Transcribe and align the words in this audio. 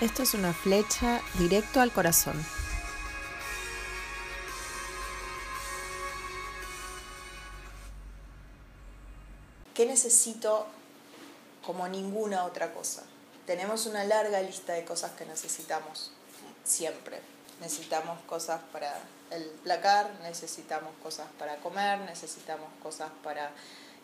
Esto 0.00 0.22
es 0.22 0.32
una 0.32 0.54
flecha 0.54 1.20
directo 1.34 1.78
al 1.78 1.92
corazón. 1.92 2.42
¿Qué 9.74 9.84
necesito 9.84 10.66
como 11.62 11.86
ninguna 11.86 12.46
otra 12.46 12.72
cosa? 12.72 13.02
Tenemos 13.46 13.84
una 13.84 14.04
larga 14.04 14.40
lista 14.40 14.72
de 14.72 14.86
cosas 14.86 15.10
que 15.12 15.26
necesitamos 15.26 16.12
siempre. 16.64 17.20
Necesitamos 17.60 18.18
cosas 18.22 18.62
para 18.72 18.98
el 19.30 19.44
placar, 19.64 20.10
necesitamos 20.22 20.92
cosas 21.02 21.26
para 21.38 21.56
comer, 21.56 22.00
necesitamos 22.00 22.70
cosas 22.82 23.10
para 23.22 23.50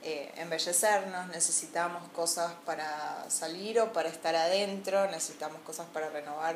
eh, 0.09 0.31
embellecernos, 0.37 1.27
necesitamos 1.31 2.09
cosas 2.11 2.53
para 2.65 3.29
salir 3.29 3.81
o 3.81 3.93
para 3.93 4.09
estar 4.09 4.37
adentro, 4.37 5.11
necesitamos 5.11 5.61
cosas 5.63 5.89
para 5.93 6.09
renovar 6.11 6.55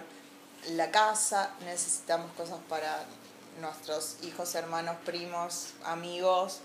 la 0.68 0.92
casa, 0.92 1.50
necesitamos 1.64 2.30
cosas 2.34 2.60
para 2.68 3.04
nuestros 3.60 4.18
hijos, 4.22 4.54
hermanos, 4.54 4.98
primos, 5.04 5.70
amigos, 5.82 6.60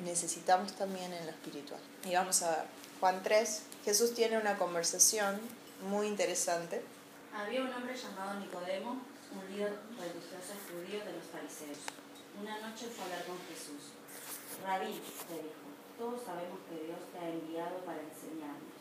necesitamos 0.00 0.74
también 0.74 1.14
en 1.14 1.24
lo 1.24 1.30
espiritual. 1.30 1.80
Y 2.04 2.12
vamos 2.12 2.42
a 2.42 2.50
ver, 2.50 2.64
Juan 3.00 3.22
3, 3.22 3.62
Jesús 3.86 4.12
tiene 4.12 4.36
una 4.36 4.58
conversación 4.58 5.40
muy 5.88 6.08
interesante. 6.08 6.82
Había 7.34 7.62
un 7.62 7.72
hombre 7.72 7.96
llamado 7.96 8.38
Nicodemo, 8.38 9.00
un 9.32 9.50
líder 9.50 9.78
religioso 9.98 10.52
judío 10.68 11.02
de 11.06 11.12
los 11.14 11.24
fariseos. 11.32 11.78
Una 12.38 12.58
noche 12.60 12.86
fue 12.94 13.00
a 13.00 13.04
hablar 13.06 13.24
con 13.24 13.38
Jesús. 13.48 13.96
Rabí, 14.62 15.00
le 15.30 15.42
dijo, 15.42 15.67
todos 15.98 16.22
sabemos 16.22 16.62
que 16.70 16.86
Dios 16.86 17.02
te 17.10 17.18
ha 17.18 17.28
enviado 17.28 17.82
para 17.82 17.98
enseñarnos. 17.98 18.78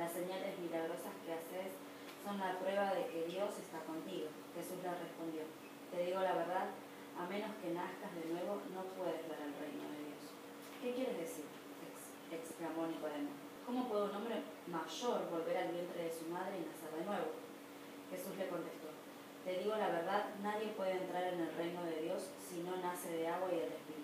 Las 0.00 0.10
señales 0.10 0.58
milagrosas 0.58 1.12
que 1.20 1.36
haces 1.36 1.76
son 2.24 2.40
la 2.40 2.58
prueba 2.58 2.96
de 2.96 3.04
que 3.12 3.28
Dios 3.28 3.52
está 3.60 3.84
contigo. 3.84 4.32
Jesús 4.56 4.80
le 4.80 4.88
respondió, 4.88 5.44
te 5.92 6.08
digo 6.08 6.24
la 6.24 6.40
verdad, 6.40 6.72
a 7.20 7.28
menos 7.28 7.52
que 7.60 7.76
nazcas 7.76 8.16
de 8.16 8.32
nuevo 8.32 8.64
no 8.72 8.82
puedes 8.96 9.28
ver 9.28 9.44
el 9.44 9.54
reino 9.60 9.86
de 9.92 10.08
Dios. 10.08 10.24
¿Qué 10.80 10.96
quieres 10.96 11.20
decir? 11.20 11.44
exclamó 12.32 12.88
Nicodemo. 12.88 13.30
¿Cómo 13.64 13.86
puede 13.86 14.10
un 14.10 14.16
hombre 14.16 14.42
mayor 14.66 15.30
volver 15.30 15.56
al 15.56 15.70
vientre 15.70 16.02
de 16.02 16.12
su 16.12 16.26
madre 16.26 16.58
y 16.58 16.66
nacer 16.66 16.90
de 16.98 17.04
nuevo? 17.04 17.30
Jesús 18.10 18.36
le 18.36 18.48
contestó, 18.48 18.88
te 19.44 19.58
digo 19.58 19.76
la 19.76 19.88
verdad, 19.88 20.34
nadie 20.42 20.74
puede 20.76 20.98
entrar 20.98 21.22
en 21.24 21.40
el 21.40 21.54
reino 21.54 21.84
de 21.84 22.02
Dios 22.02 22.30
si 22.40 22.60
no 22.64 22.76
nace 22.76 23.10
de 23.10 23.28
agua 23.28 23.48
y 23.52 23.60
del 23.60 23.72
Espíritu. 23.72 24.03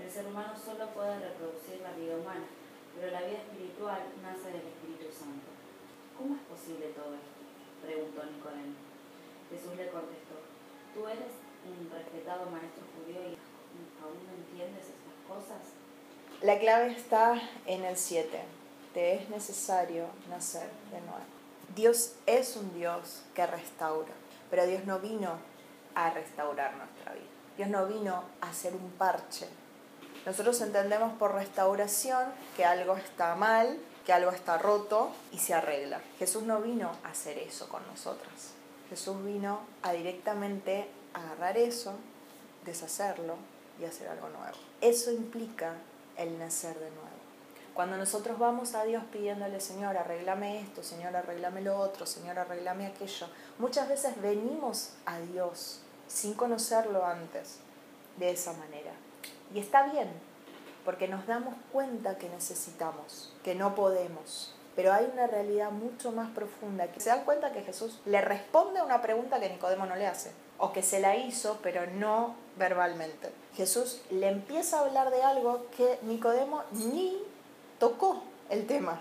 El 0.00 0.10
ser 0.10 0.26
humano 0.26 0.52
solo 0.56 0.88
puede 0.90 1.18
reproducir 1.18 1.80
la 1.80 1.92
vida 1.92 2.16
humana, 2.16 2.46
pero 2.94 3.10
la 3.12 3.22
vida 3.22 3.38
espiritual 3.38 4.02
nace 4.22 4.52
del 4.52 4.66
Espíritu 4.66 5.06
Santo. 5.12 5.50
¿Cómo 6.18 6.36
es 6.36 6.42
posible 6.42 6.94
todo 6.94 7.14
esto? 7.14 7.34
preguntó 7.84 8.24
Nicodemo. 8.24 8.74
Jesús 9.50 9.76
le 9.76 9.90
contestó, 9.90 10.40
tú 10.94 11.06
eres 11.06 11.36
un 11.68 11.90
respetado 11.90 12.50
maestro 12.50 12.84
judío 12.96 13.20
y 13.20 13.36
aún 14.02 14.18
no 14.26 14.32
entiendes 14.34 14.88
estas 14.88 15.18
cosas. 15.28 15.60
La 16.40 16.58
clave 16.58 16.92
está 16.92 17.40
en 17.66 17.84
el 17.84 17.96
7. 17.96 18.38
Te 18.92 19.14
es 19.14 19.28
necesario 19.28 20.06
nacer 20.28 20.68
de 20.90 21.00
nuevo. 21.00 21.24
Dios 21.74 22.14
es 22.26 22.56
un 22.56 22.72
Dios 22.74 23.22
que 23.34 23.46
restaura, 23.46 24.12
pero 24.50 24.66
Dios 24.66 24.84
no 24.84 24.98
vino 25.00 25.38
a 25.94 26.10
restaurar 26.10 26.76
nuestra 26.76 27.12
vida. 27.12 27.24
Dios 27.56 27.68
no 27.68 27.86
vino 27.86 28.24
a 28.40 28.50
hacer 28.50 28.74
un 28.74 28.90
parche. 28.92 29.46
Nosotros 30.26 30.60
entendemos 30.62 31.12
por 31.18 31.34
restauración 31.34 32.24
que 32.56 32.64
algo 32.64 32.96
está 32.96 33.34
mal, 33.34 33.78
que 34.06 34.12
algo 34.12 34.30
está 34.30 34.58
roto 34.58 35.10
y 35.32 35.38
se 35.38 35.54
arregla. 35.54 36.00
Jesús 36.18 36.42
no 36.44 36.60
vino 36.60 36.90
a 37.04 37.08
hacer 37.10 37.38
eso 37.38 37.68
con 37.68 37.86
nosotras. 37.86 38.52
Jesús 38.88 39.22
vino 39.24 39.60
a 39.82 39.92
directamente 39.92 40.88
agarrar 41.12 41.56
eso, 41.58 41.94
deshacerlo 42.64 43.36
y 43.80 43.84
hacer 43.84 44.08
algo 44.08 44.28
nuevo. 44.28 44.56
Eso 44.80 45.10
implica 45.10 45.74
el 46.16 46.38
nacer 46.38 46.74
de 46.74 46.90
nuevo. 46.90 47.14
Cuando 47.74 47.96
nosotros 47.96 48.38
vamos 48.38 48.74
a 48.74 48.84
Dios 48.84 49.02
pidiéndole, 49.12 49.60
Señor, 49.60 49.96
arreglame 49.96 50.60
esto, 50.60 50.84
Señor, 50.84 51.16
arreglame 51.16 51.60
lo 51.60 51.76
otro, 51.76 52.06
Señor, 52.06 52.38
arreglame 52.38 52.86
aquello, 52.86 53.26
muchas 53.58 53.88
veces 53.88 54.20
venimos 54.22 54.90
a 55.06 55.18
Dios 55.18 55.80
sin 56.06 56.34
conocerlo 56.34 57.04
antes 57.04 57.56
de 58.16 58.30
esa 58.30 58.52
manera. 58.52 58.92
Y 59.54 59.60
está 59.60 59.84
bien, 59.84 60.08
porque 60.84 61.06
nos 61.06 61.26
damos 61.28 61.54
cuenta 61.72 62.18
que 62.18 62.28
necesitamos, 62.28 63.32
que 63.44 63.54
no 63.54 63.76
podemos. 63.76 64.52
Pero 64.74 64.92
hay 64.92 65.08
una 65.12 65.28
realidad 65.28 65.70
mucho 65.70 66.10
más 66.10 66.28
profunda, 66.32 66.88
que 66.88 66.98
se 66.98 67.10
dan 67.10 67.24
cuenta 67.24 67.52
que 67.52 67.62
Jesús 67.62 68.00
le 68.04 68.20
responde 68.20 68.80
a 68.80 68.84
una 68.84 69.00
pregunta 69.00 69.38
que 69.38 69.48
Nicodemo 69.48 69.86
no 69.86 69.94
le 69.94 70.08
hace, 70.08 70.32
o 70.58 70.72
que 70.72 70.82
se 70.82 70.98
la 70.98 71.16
hizo, 71.16 71.60
pero 71.62 71.86
no 71.86 72.34
verbalmente. 72.58 73.30
Jesús 73.54 74.02
le 74.10 74.26
empieza 74.26 74.78
a 74.78 74.86
hablar 74.86 75.12
de 75.12 75.22
algo 75.22 75.66
que 75.76 76.00
Nicodemo 76.02 76.64
ni 76.72 77.16
tocó 77.78 78.24
el 78.50 78.66
tema. 78.66 79.00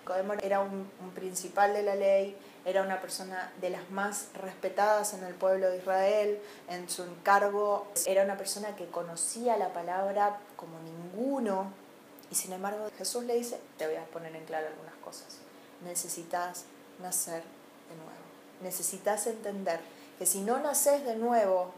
Nicodemo 0.00 0.32
era 0.42 0.58
un, 0.58 0.90
un, 1.00 1.10
principal 1.14 1.72
de 1.74 1.84
la 1.84 1.94
ley, 1.94 2.36
era 2.64 2.82
una 2.82 3.00
persona 3.00 3.52
de 3.60 3.70
las 3.70 3.90
más 3.90 4.28
respetadas 4.34 5.14
en 5.14 5.24
el 5.24 5.34
pueblo 5.34 5.70
de 5.70 5.78
Israel, 5.78 6.40
en 6.68 6.88
su 6.88 7.02
encargo, 7.02 7.86
era 8.06 8.24
una 8.24 8.36
persona 8.36 8.76
que 8.76 8.86
conocía 8.86 9.56
la 9.56 9.72
palabra 9.72 10.38
como 10.56 10.78
ninguno, 10.80 11.72
y 12.30 12.34
sin 12.34 12.52
embargo 12.52 12.88
Jesús 12.96 13.24
le 13.24 13.34
dice, 13.34 13.60
te 13.78 13.86
voy 13.86 13.96
a 13.96 14.04
poner 14.06 14.34
en 14.36 14.44
claro 14.44 14.68
algunas 14.68 14.94
cosas, 15.04 15.38
necesitas 15.84 16.64
nacer 17.00 17.42
de 17.88 17.96
nuevo, 17.96 18.12
necesitas 18.62 19.26
entender 19.26 19.80
que 20.18 20.26
si 20.26 20.40
no 20.40 20.58
naces 20.60 21.04
de 21.04 21.16
nuevo, 21.16 21.72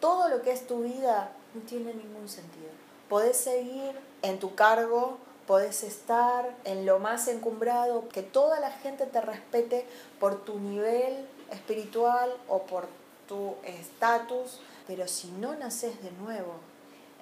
todo 0.00 0.28
lo 0.28 0.42
que 0.42 0.52
es 0.52 0.66
tu 0.66 0.82
vida 0.82 1.32
no 1.54 1.62
tiene 1.62 1.94
ningún 1.94 2.28
sentido. 2.28 2.68
Podés 3.08 3.38
seguir 3.38 3.98
en 4.22 4.38
tu 4.38 4.54
cargo, 4.54 5.18
podés 5.48 5.82
estar 5.82 6.54
en 6.64 6.84
lo 6.84 6.98
más 6.98 7.26
encumbrado, 7.26 8.06
que 8.10 8.22
toda 8.22 8.60
la 8.60 8.70
gente 8.70 9.06
te 9.06 9.22
respete 9.22 9.86
por 10.20 10.44
tu 10.44 10.60
nivel 10.60 11.26
espiritual 11.50 12.30
o 12.48 12.64
por 12.64 12.86
tu 13.26 13.56
estatus, 13.64 14.60
pero 14.86 15.08
si 15.08 15.30
no 15.32 15.56
naces 15.56 16.02
de 16.02 16.10
nuevo 16.12 16.52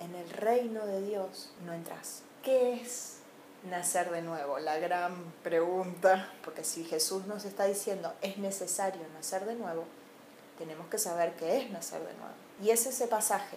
en 0.01 0.13
el 0.17 0.29
reino 0.29 0.85
de 0.87 1.03
Dios, 1.03 1.53
no 1.65 1.73
entras. 1.73 2.23
¿Qué 2.43 2.75
es 2.75 3.19
nacer 3.71 4.11
de 4.11 4.23
nuevo? 4.23 4.59
La 4.59 4.77
gran 4.79 5.33
pregunta, 5.45 6.29
porque 6.45 6.65
si 6.65 6.85
Jesús 6.85 7.27
nos 7.27 7.45
está 7.45 7.65
diciendo 7.67 8.13
es 8.23 8.39
necesario 8.39 9.03
nacer 9.15 9.45
de 9.45 9.55
nuevo, 9.55 9.85
tenemos 10.59 10.89
que 10.89 10.99
saber 10.99 11.37
qué 11.37 11.59
es 11.59 11.71
nacer 11.71 12.01
de 12.01 12.13
nuevo. 12.15 12.35
Y 12.61 12.71
es 12.71 12.87
ese 12.87 13.07
pasaje 13.07 13.57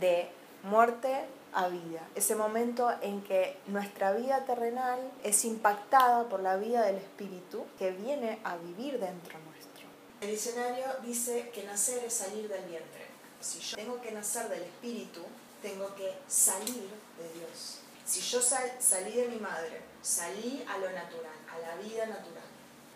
de 0.00 0.28
muerte 0.64 1.24
a 1.52 1.68
vida, 1.68 2.06
ese 2.14 2.34
momento 2.34 2.90
en 3.00 3.22
que 3.22 3.58
nuestra 3.66 4.12
vida 4.12 4.44
terrenal 4.44 4.98
es 5.24 5.44
impactada 5.44 6.28
por 6.28 6.40
la 6.40 6.56
vida 6.56 6.82
del 6.82 6.96
Espíritu 6.96 7.64
que 7.78 7.92
viene 7.92 8.38
a 8.44 8.56
vivir 8.56 9.00
dentro 9.00 9.38
nuestro. 9.38 9.86
El 10.20 10.30
diccionario 10.30 10.84
dice 11.02 11.50
que 11.50 11.64
nacer 11.64 12.04
es 12.04 12.14
salir 12.14 12.48
del 12.48 12.64
vientre. 12.64 13.06
Si 13.40 13.60
yo 13.60 13.76
tengo 13.76 14.00
que 14.00 14.12
nacer 14.12 14.48
del 14.48 14.62
Espíritu, 14.62 15.20
tengo 15.62 15.94
que 15.94 16.14
salir 16.28 16.90
de 17.18 17.32
Dios. 17.38 17.78
Si 18.04 18.20
yo 18.20 18.40
sal, 18.40 18.70
salí 18.78 19.12
de 19.12 19.28
mi 19.28 19.38
madre, 19.38 19.80
salí 20.00 20.64
a 20.68 20.78
lo 20.78 20.90
natural, 20.90 21.34
a 21.52 21.58
la 21.58 21.76
vida 21.76 22.06
natural, 22.06 22.44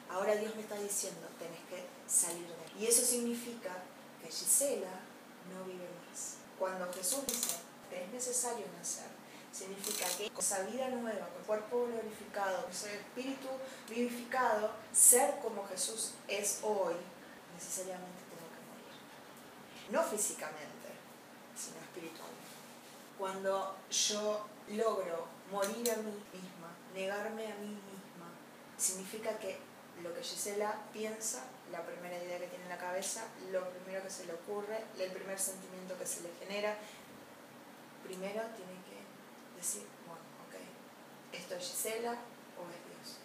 ahora 0.09 0.37
Dios 0.37 0.55
me 0.55 0.63
está 0.63 0.77
diciendo, 0.77 1.27
tenés 1.39 1.61
que 1.69 1.85
salir 2.07 2.47
de 2.47 2.53
él. 2.53 2.71
Y 2.81 2.87
eso 2.87 3.05
significa 3.05 3.75
que 4.23 4.31
Gisela 4.31 5.01
no 5.53 5.65
vive 5.65 5.89
más. 6.09 6.37
Cuando 6.59 6.93
Jesús 6.93 7.27
dice, 7.27 7.57
te 7.91 8.05
es 8.05 8.11
necesario 8.11 8.67
nacer, 8.79 9.09
significa 9.53 10.07
que 10.17 10.31
con 10.31 10.43
esa 10.43 10.63
vida 10.63 10.89
nueva, 10.89 11.29
con 11.29 11.43
cuerpo 11.45 11.87
glorificado, 11.87 12.63
con 12.63 12.71
ese 12.71 12.95
espíritu 12.95 13.49
vivificado, 13.89 14.71
ser 14.93 15.39
como 15.41 15.67
Jesús 15.67 16.13
es 16.29 16.61
hoy, 16.63 16.95
necesariamente 17.55 18.23
tengo 18.31 18.49
que 18.49 18.63
morir. 18.71 19.91
No 19.91 20.03
físicamente, 20.03 20.89
sino 21.57 21.79
espiritualmente. 21.81 22.31
Cuando 23.19 23.77
yo 23.91 24.47
logro 24.69 25.27
morir 25.51 25.91
a 25.91 25.97
mí 25.97 26.25
misma, 26.33 26.71
negarme 26.95 27.53
a 27.53 27.57
mí 27.57 27.69
misma, 27.69 28.31
significa 28.79 29.37
que 29.39 29.59
lo 30.03 30.15
que 30.15 30.23
Gisela 30.23 30.75
piensa, 30.93 31.43
la 31.71 31.85
primera 31.85 32.17
idea 32.23 32.39
que 32.39 32.47
tiene 32.47 32.65
en 32.65 32.71
la 32.71 32.79
cabeza, 32.79 33.25
lo 33.53 33.69
primero 33.69 34.03
que 34.03 34.11
se 34.11 34.25
le 34.25 34.33
ocurre, 34.33 34.85
el 34.99 35.11
primer 35.13 35.39
sentimiento 35.39 35.99
que 35.99 36.07
se 36.07 36.23
le 36.23 36.31
genera, 36.41 36.77
primero 38.11 38.43
tiene 38.57 38.75
que 38.91 38.99
decir, 39.57 39.87
bueno, 40.05 40.23
ok, 40.47 40.57
¿esto 41.33 41.55
es 41.55 41.65
Gisela 41.65 42.13
o 42.59 42.63
es 42.67 42.81
Dios? 42.91 43.19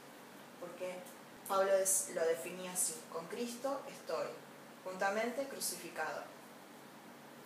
Porque 0.59 0.99
Pablo 1.47 1.71
lo 2.13 2.25
definía 2.27 2.71
así, 2.71 2.93
con 3.11 3.25
Cristo 3.27 3.81
estoy 3.89 4.27
juntamente 4.83 5.47
crucificado. 5.47 6.23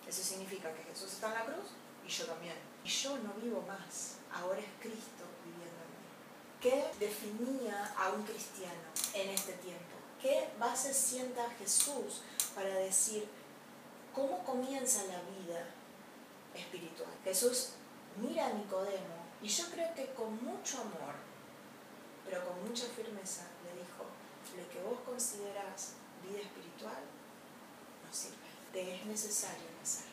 Eso 0.07 0.21
significa 0.21 0.73
que 0.73 0.83
Jesús 0.83 1.13
está 1.13 1.27
en 1.27 1.33
la 1.35 1.45
cruz 1.45 1.69
y 2.05 2.09
yo 2.09 2.25
también. 2.25 2.55
Y 2.83 2.89
yo 2.89 3.17
no 3.19 3.33
vivo 3.35 3.61
más, 3.61 4.15
ahora 4.33 4.59
es 4.59 4.67
Cristo 4.81 5.23
viviendo 5.45 5.79
en 5.85 5.91
mí. 5.95 6.09
¿Qué 6.59 7.05
definía 7.05 7.93
a 7.97 8.09
un 8.09 8.23
cristiano 8.23 8.89
en 9.13 9.29
este 9.29 9.53
tiempo? 9.53 9.95
¿Qué 10.21 10.49
base 10.59 10.93
sienta 10.93 11.49
Jesús 11.57 12.21
para 12.53 12.75
decir 12.75 13.25
cómo 14.13 14.43
comienza 14.43 15.03
la 15.03 15.21
vida 15.21 15.65
espiritual? 16.53 17.09
Jesús 17.23 17.73
mira 18.17 18.47
a 18.47 18.53
Nicodemo 18.53 19.19
y 19.41 19.47
yo 19.47 19.65
creo 19.71 19.93
que 19.95 20.13
con 20.13 20.43
mucho 20.43 20.81
amor, 20.81 21.15
pero 22.25 22.45
con 22.45 22.67
mucha 22.67 22.85
firmeza, 22.87 23.47
le 23.63 23.79
dijo, 23.79 24.03
lo 24.57 24.69
que 24.69 24.81
vos 24.83 24.99
considerás 25.05 25.93
vida 26.23 26.41
espiritual 26.41 26.99
no 28.03 28.13
sirve, 28.13 28.49
te 28.73 28.95
es 28.95 29.05
necesario 29.05 29.65
nacer. 29.79 30.09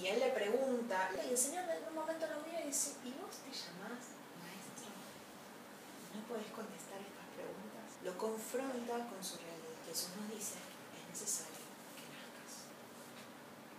Y 0.00 0.06
él 0.06 0.20
le 0.20 0.30
pregunta, 0.30 1.10
y 1.14 1.30
el 1.30 1.36
Señor 1.36 1.68
en 1.68 1.84
un 1.88 1.94
momento 1.94 2.26
lo 2.26 2.40
mira 2.46 2.62
y 2.62 2.68
dice, 2.68 2.96
¿y 3.04 3.12
vos 3.20 3.36
te 3.44 3.52
llamás 3.52 4.16
maestro? 4.40 4.88
¿No 6.16 6.24
podés 6.24 6.48
contestar 6.48 6.96
estas 6.96 7.28
preguntas? 7.36 8.00
Lo 8.02 8.16
confronta 8.16 9.04
con 9.12 9.20
su 9.20 9.36
realidad. 9.36 9.76
Jesús 9.84 10.16
nos 10.16 10.32
dice, 10.32 10.56
es 10.96 11.04
necesario 11.12 11.60
que 11.92 12.08
nazcas. 12.08 12.72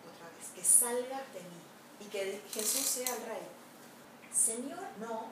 Otra 0.06 0.30
vez, 0.38 0.54
que 0.54 0.64
salgas 0.64 1.34
de 1.34 1.42
mí 1.50 1.73
y 2.04 2.10
que 2.10 2.42
Jesús 2.52 2.86
sea 2.86 3.16
el 3.16 3.26
rey. 3.26 3.48
Señor, 4.34 4.80
no, 5.00 5.28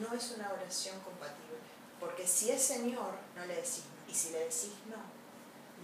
no 0.00 0.16
es 0.16 0.32
una 0.32 0.52
oración 0.52 0.98
compatible. 1.00 1.58
Porque 2.00 2.26
si 2.26 2.50
es 2.50 2.62
Señor, 2.62 3.14
no 3.34 3.46
le 3.46 3.56
decís 3.56 3.82
no. 3.84 4.12
Y 4.12 4.14
si 4.14 4.30
le 4.30 4.40
decís 4.40 4.72
no, 4.86 5.02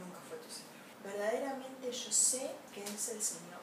nunca 0.03 0.19
fue 0.29 0.39
tu 0.39 0.49
Señor. 0.49 0.73
Verdaderamente 1.05 1.91
yo 1.91 2.13
sé 2.13 2.51
que 2.75 2.83
es 2.85 3.09
el 3.09 3.23
Señor 3.23 3.63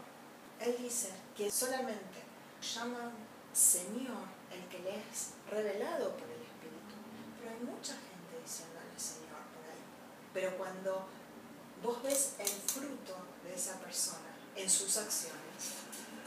él 0.60 0.76
dice 0.78 1.10
que 1.36 1.50
solamente 1.50 2.24
llaman 2.62 3.12
Señor 3.54 4.28
el 4.52 4.68
que 4.68 4.80
le 4.80 4.90
es 4.98 5.32
revelado 5.50 6.12
por 6.18 6.28
el 6.28 6.42
Espíritu. 6.42 6.96
Pero 7.40 7.52
hay 7.52 7.60
mucha 7.64 7.94
gente 7.94 8.42
diciéndole 8.44 8.98
Señor 8.98 9.40
por 9.54 9.64
ahí. 9.64 9.84
Pero 10.34 10.58
cuando 10.58 11.08
vos 11.82 12.04
ves 12.04 12.34
el 12.40 12.48
fruto 12.48 13.16
de 13.44 13.56
esa 13.56 13.80
persona 13.80 14.36
en 14.56 14.70
sus 14.70 14.98
acciones, 14.98 15.40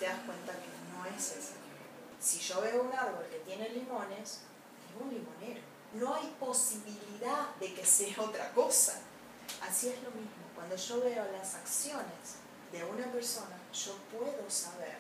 te 0.03 0.09
das 0.09 0.19
cuenta 0.27 0.53
que 0.55 0.67
no 0.91 1.17
es 1.17 1.23
Señor. 1.23 1.79
Si 2.19 2.41
yo 2.41 2.61
veo 2.61 2.83
un 2.83 2.93
árbol 2.93 3.25
que 3.31 3.39
tiene 3.39 3.69
limones, 3.69 4.41
es 4.41 5.01
un 5.01 5.15
limonero. 5.15 5.61
No 5.95 6.17
hay 6.17 6.35
posibilidad 6.41 7.55
de 7.61 7.73
que 7.73 7.87
sea 7.87 8.21
otra 8.21 8.53
cosa. 8.53 8.99
Así 9.63 9.91
es 9.91 10.03
lo 10.03 10.11
mismo. 10.11 10.43
Cuando 10.57 10.75
yo 10.75 11.01
veo 11.03 11.25
las 11.31 11.55
acciones 11.55 12.43
de 12.73 12.83
una 12.85 13.13
persona, 13.13 13.57
yo 13.73 13.97
puedo 14.11 14.51
saber 14.51 14.99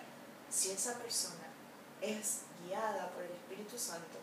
si 0.48 0.70
esa 0.70 0.96
persona 0.98 1.48
es 2.00 2.42
guiada 2.64 3.10
por 3.10 3.24
el 3.24 3.32
Espíritu 3.32 3.76
Santo 3.76 4.18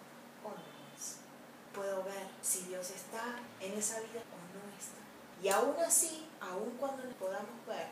o 0.46 0.50
no 0.50 0.96
es. 0.96 1.16
Puedo 1.74 2.06
ver 2.06 2.28
si 2.42 2.62
Dios 2.68 2.90
está 2.92 3.36
en 3.60 3.74
esa 3.74 4.00
vida 4.00 4.22
o 4.32 4.40
no 4.56 4.78
está. 4.78 5.00
Y 5.44 5.50
aún 5.50 5.76
así, 5.86 6.30
aún 6.40 6.78
cuando 6.80 7.04
nos 7.04 7.16
podamos 7.16 7.66
ver, 7.68 7.88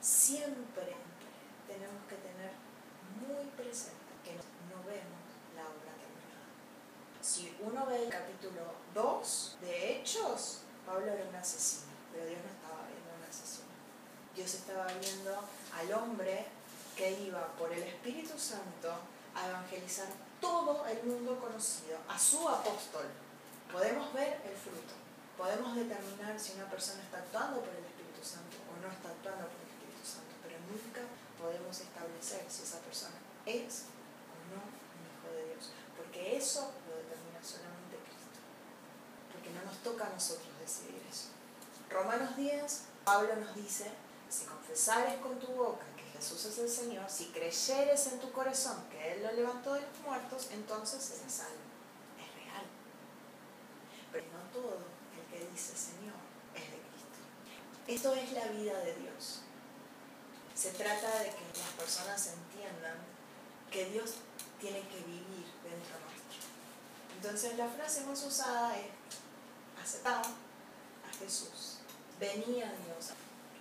siempre 0.00 0.96
tenemos 1.66 2.02
que 2.08 2.16
tener 2.16 2.52
muy 3.20 3.46
presente 3.56 4.12
que 4.24 4.34
no 4.70 4.82
vemos 4.84 5.24
la 5.56 5.62
obra 5.62 5.92
terminada. 5.96 6.48
Si 7.20 7.56
uno 7.60 7.86
ve 7.86 8.04
el 8.04 8.10
capítulo 8.10 8.74
2 8.94 9.58
de 9.60 10.00
Hechos, 10.00 10.60
Pablo 10.86 11.12
era 11.12 11.24
un 11.28 11.36
asesino, 11.36 11.92
pero 12.12 12.26
Dios 12.26 12.40
no 12.44 12.50
estaba 12.50 12.86
viendo 12.88 13.10
un 13.16 13.24
asesino. 13.28 13.72
Dios 14.34 14.54
estaba 14.54 14.86
viendo 15.00 15.32
al 15.72 15.92
hombre 15.92 16.46
que 16.96 17.10
iba 17.22 17.46
por 17.56 17.72
el 17.72 17.82
Espíritu 17.82 18.38
Santo 18.38 18.92
a 19.34 19.48
evangelizar 19.48 20.06
todo 20.40 20.86
el 20.86 21.02
mundo 21.04 21.40
conocido, 21.40 21.98
a 22.08 22.18
su 22.18 22.48
apóstol. 22.48 23.06
Podemos 23.72 24.12
ver 24.12 24.40
el 24.44 24.54
fruto, 24.54 24.94
podemos 25.36 25.74
determinar 25.74 26.38
si 26.38 26.52
una 26.52 26.70
persona 26.70 27.02
está 27.02 27.18
actuando 27.18 27.60
por 27.60 27.74
el 27.74 27.84
Espíritu 27.84 28.22
Santo 28.22 28.56
o 28.70 28.76
no 28.78 28.92
está 28.92 29.08
actuando 29.08 29.48
por 29.48 29.58
el 29.58 29.70
Espíritu 29.72 30.04
Santo, 30.04 30.30
pero 30.44 30.54
nunca 30.70 31.02
podemos 31.44 31.78
establecer 31.78 32.42
si 32.48 32.62
esa 32.62 32.78
persona 32.80 33.20
es 33.44 33.84
o 34.32 34.36
no 34.48 34.64
un 34.64 35.04
hijo 35.04 35.28
de 35.36 35.52
Dios, 35.52 35.72
porque 35.94 36.38
eso 36.38 36.72
lo 36.88 36.96
determina 36.96 37.44
solamente 37.44 38.00
Cristo, 38.00 38.40
porque 39.30 39.50
no 39.50 39.62
nos 39.68 39.76
toca 39.84 40.06
a 40.06 40.10
nosotros 40.10 40.48
decidir 40.58 41.02
eso. 41.04 41.28
Romanos 41.90 42.34
10, 42.36 42.82
Pablo 43.04 43.36
nos 43.36 43.54
dice 43.54 43.92
si 44.30 44.46
confesares 44.46 45.20
con 45.20 45.38
tu 45.38 45.48
boca 45.48 45.84
que 45.98 46.18
Jesús 46.18 46.46
es 46.46 46.58
el 46.58 46.70
Señor, 46.70 47.10
si 47.10 47.26
creyeres 47.26 48.06
en 48.06 48.20
tu 48.20 48.32
corazón 48.32 48.82
que 48.90 49.12
Él 49.12 49.22
lo 49.22 49.32
levantó 49.32 49.74
de 49.74 49.82
los 49.82 50.00
muertos, 50.00 50.48
entonces 50.50 51.02
serás 51.02 51.30
salvo. 51.30 51.60
Es 52.18 52.34
real. 52.42 52.64
Pero 54.10 54.24
no 54.32 54.50
todo 54.50 54.78
el 55.12 55.24
que 55.30 55.46
dice 55.50 55.76
Señor 55.76 56.16
es 56.54 56.62
de 56.72 56.80
Cristo. 56.88 57.20
Esto 57.86 58.14
es 58.14 58.32
la 58.32 58.46
vida 58.48 58.78
de 58.80 58.94
Dios. 58.94 59.43
Se 60.54 60.70
trata 60.70 61.18
de 61.18 61.30
que 61.30 61.58
las 61.58 61.70
personas 61.76 62.26
entiendan 62.28 62.96
que 63.70 63.86
Dios 63.86 64.14
tiene 64.60 64.80
que 64.82 64.96
vivir 64.98 65.46
dentro 65.62 65.98
nuestro. 66.06 66.40
Entonces 67.16 67.58
la 67.58 67.68
frase 67.68 68.04
más 68.04 68.22
usada 68.22 68.76
es 68.78 68.86
aceptar 69.82 70.24
a 70.24 71.18
Jesús. 71.18 71.78
Venía 72.20 72.72
Dios 72.86 73.10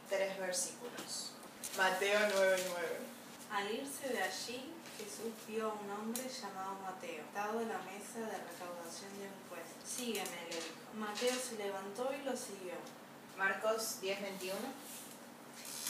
tres 0.08 0.38
versículos. 0.38 1.32
Mateo 1.78 2.20
9:9. 2.20 3.14
Al 3.52 3.72
irse 3.72 4.10
de 4.10 4.22
allí, 4.22 4.74
Jesús 4.98 5.34
vio 5.48 5.72
a 5.72 5.74
un 5.74 5.90
hombre 5.90 6.24
llamado 6.30 6.80
Mateo, 6.82 7.24
sentado 7.34 7.62
en 7.62 7.70
la 7.70 7.80
mesa 7.80 8.20
de 8.20 8.38
recaudación 8.38 9.10
de 9.18 9.26
impuestos. 9.26 9.90
Sígueme, 9.90 10.50
le 10.50 10.56
dijo. 10.56 10.68
Mateo 10.94 11.36
se 11.36 11.56
levantó 11.58 12.14
y 12.14 12.24
lo 12.24 12.38
siguió. 12.38 12.76
Marcos 13.38 13.98
10:21. 14.02 14.54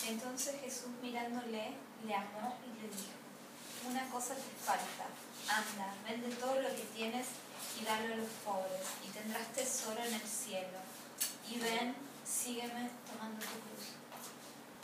Entonces 0.08 0.56
Jesús 0.62 0.90
mirándole, 1.02 1.74
le 2.06 2.16
amó 2.16 2.58
y 2.66 2.82
le 2.82 2.88
dijo, 2.90 3.24
una 3.90 4.10
cosa 4.10 4.36
te 4.36 4.52
falta, 4.64 5.08
anda, 5.48 5.94
vende 6.08 6.36
todo 6.36 6.62
lo 6.62 6.70
que 6.70 6.84
tienes 6.96 7.28
y 7.80 7.86
dalo 7.86 8.14
a 8.14 8.18
los 8.18 8.30
pobres, 8.44 8.82
y 9.06 9.10
tendrás 9.10 9.48
tesoro 9.54 10.04
en 10.04 10.14
el 10.14 10.28
cielo. 10.28 10.80
Y 11.50 11.60
ven, 11.60 11.96
sígueme 12.26 12.90
tomando 13.08 13.40
tu 13.40 13.58
cruz. 13.64 13.96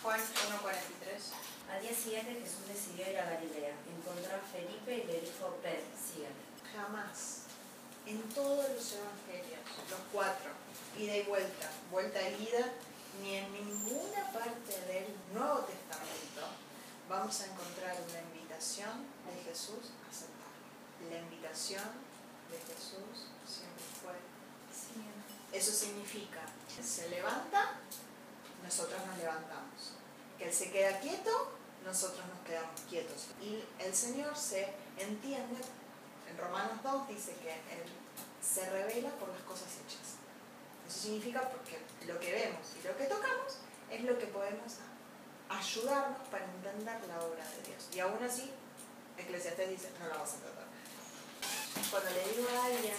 Juan 0.02 0.20
1:43. 0.20 1.76
Al 1.76 1.82
día 1.82 1.94
siguiente 1.94 2.40
Jesús 2.42 2.68
decidió 2.68 3.12
ir 3.12 3.20
a 3.20 3.30
Galilea. 3.30 3.76
Encontró 3.86 4.36
a 4.36 4.40
Felipe 4.52 5.04
y 5.04 5.08
le 5.08 5.22
dijo, 5.22 5.60
ven, 5.62 5.84
sígueme. 5.94 6.50
Jamás. 6.74 7.44
En 8.06 8.22
todos 8.30 8.70
los 8.70 8.94
evangelios, 8.94 9.60
los 9.90 10.00
cuatro, 10.12 10.52
ida 10.98 11.18
y 11.18 11.24
vuelta, 11.24 11.70
vuelta 11.92 12.20
y 12.22 12.50
ida, 12.50 12.74
ni 13.22 13.36
en 13.36 13.52
ninguna 13.54 14.32
parte 14.32 14.80
del 14.88 15.08
Nuevo 15.34 15.60
Testamento 15.62 16.42
vamos 17.10 17.42
a 17.42 17.46
encontrar 17.48 17.98
una 18.08 18.22
invitación 18.22 19.06
de 19.26 19.44
Jesús 19.50 19.92
a 20.06 20.10
aceptarlo. 20.10 21.10
La 21.10 21.18
invitación 21.18 21.84
de 22.52 22.58
Jesús 22.60 23.30
siempre 23.48 23.84
fue. 24.02 24.14
Eso 25.52 25.72
significa 25.72 26.42
que 26.76 26.84
se 26.84 27.10
levanta, 27.10 27.80
nosotros 28.64 29.00
nos 29.08 29.18
levantamos. 29.18 29.94
Que 30.38 30.46
Él 30.46 30.54
se 30.54 30.72
queda 30.72 31.00
quieto, 31.00 31.58
nosotros 31.84 32.24
nos 32.28 32.46
quedamos 32.46 32.80
quietos. 32.88 33.28
Y 33.42 33.64
el 33.80 33.96
Señor 33.96 34.38
se 34.38 34.72
entiende, 34.98 35.60
en 36.30 36.38
Romanos 36.38 36.84
2 36.84 37.08
dice 37.08 37.34
que 37.42 37.52
Él 37.52 37.90
se 38.42 38.70
revela 38.70 39.10
por 39.16 39.30
las 39.30 39.42
cosas 39.42 39.68
hechas. 39.84 40.20
Eso 40.88 41.02
significa 41.02 41.42
porque 41.50 41.80
lo 42.06 42.20
que 42.20 42.32
vemos 42.32 42.68
y 42.80 42.88
lo 42.88 42.96
que 42.98 43.06
tocamos 43.06 43.58
es 43.92 44.04
lo 44.04 44.18
que 44.18 44.28
podemos 44.50 44.74
ayudarnos 45.50 46.28
para 46.30 46.46
entender 46.46 47.08
la 47.08 47.20
obra 47.22 47.44
de 47.46 47.70
Dios. 47.70 47.88
Y 47.94 48.00
aún 48.00 48.22
así, 48.24 48.52
Eclesiastes 49.18 49.70
dice, 49.70 49.90
no 50.00 50.08
la 50.08 50.18
vas 50.18 50.34
a 50.34 50.38
tratar. 50.38 50.66
Cuando 51.92 52.10
le 52.10 52.34
digo 52.34 52.48
a 52.50 52.66
alguien, 52.66 52.96